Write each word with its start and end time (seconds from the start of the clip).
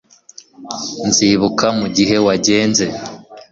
nzibuka 1.07 1.67
mugihe 1.79 2.15
wagenze 2.25 2.85